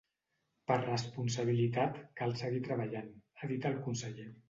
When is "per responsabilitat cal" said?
0.71-2.35